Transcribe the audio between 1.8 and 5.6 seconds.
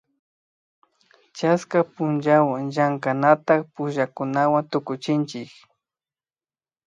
punllawan llankanak pullakunata tukuchinchik